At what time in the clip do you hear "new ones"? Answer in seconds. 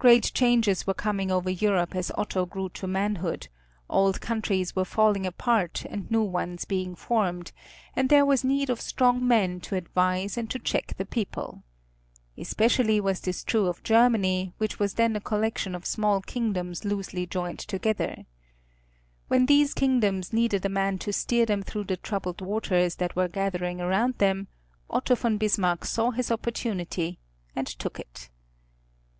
6.10-6.64